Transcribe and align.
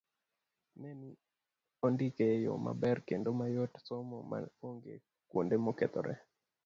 Ne 0.79 0.89
ni 1.01 1.09
ondike 1.85 2.23
e 2.35 2.37
yo 2.45 2.53
maber 2.65 2.97
kendo 3.07 3.29
mayot 3.39 3.71
somo 3.87 4.17
ma 4.29 4.37
onge 4.67 4.93
kuonde 5.29 5.55
mokethore 5.65 6.13